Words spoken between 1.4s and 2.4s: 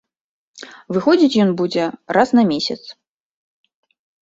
ён будзе раз